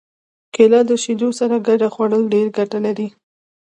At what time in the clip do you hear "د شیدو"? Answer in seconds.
0.89-1.29